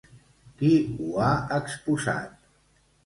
[0.61, 1.29] Qui ho ha
[1.59, 2.35] exposat?